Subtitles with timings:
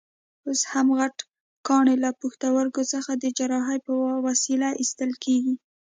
[0.47, 1.15] اوس هم غټ
[1.67, 3.91] کاڼي له پښتورګو څخه د جراحۍ په
[4.27, 5.55] وسیله ایستل کېږي.